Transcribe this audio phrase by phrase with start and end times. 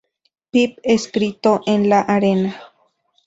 [0.49, 2.59] Pip escrito en la arena.